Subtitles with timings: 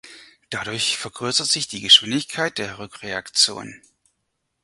[0.49, 3.83] Dadurch vergrößert sich die Geschwindigkeit der Rückreaktion.